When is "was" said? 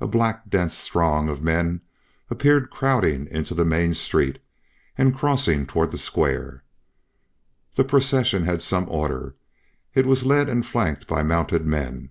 10.06-10.24